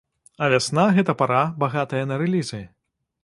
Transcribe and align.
А 0.43 0.45
вясна, 0.53 0.85
гэта 0.95 1.15
пара, 1.19 1.43
багатая 1.63 2.01
на 2.13 2.19
рэлізы. 2.25 2.63